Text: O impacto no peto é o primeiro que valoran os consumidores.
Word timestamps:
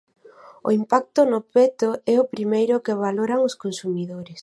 O 0.67 0.69
impacto 0.79 1.21
no 1.31 1.39
peto 1.53 1.89
é 2.13 2.15
o 2.23 2.29
primeiro 2.33 2.75
que 2.85 2.99
valoran 3.05 3.39
os 3.49 3.57
consumidores. 3.63 4.39